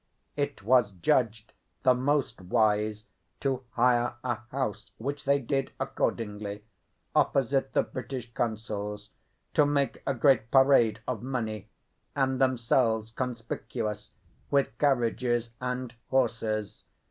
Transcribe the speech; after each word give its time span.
It 0.35 0.63
was 0.63 0.93
judged 0.93 1.53
the 1.83 1.93
most 1.93 2.41
wise 2.41 3.03
to 3.41 3.63
hire 3.73 4.15
a 4.23 4.39
house, 4.49 4.89
which 4.97 5.25
they 5.25 5.37
did 5.37 5.73
accordingly, 5.79 6.63
opposite 7.15 7.73
the 7.73 7.83
British 7.83 8.33
Consul's, 8.33 9.09
to 9.53 9.63
make 9.63 10.01
a 10.07 10.15
great 10.15 10.49
parade 10.49 11.01
of 11.07 11.21
money, 11.21 11.69
and 12.15 12.41
themselves 12.41 13.11
conspicuous 13.11 14.09
with 14.49 14.75
carriages 14.79 15.51
and 15.61 15.93
horses. 16.09 16.83